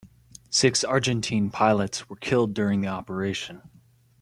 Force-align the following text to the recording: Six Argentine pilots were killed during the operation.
Six 0.49 0.83
Argentine 0.83 1.51
pilots 1.51 2.09
were 2.09 2.15
killed 2.15 2.55
during 2.55 2.81
the 2.81 2.87
operation. 2.87 3.61